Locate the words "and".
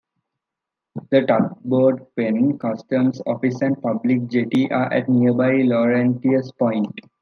3.61-3.79